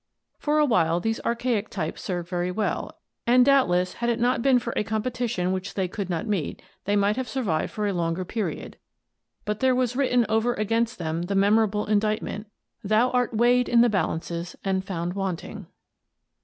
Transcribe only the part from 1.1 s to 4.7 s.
archaic types served very well, and doubtless had it not been